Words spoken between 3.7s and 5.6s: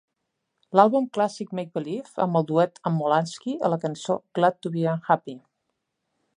la cançó "Glad To Be Unhappy".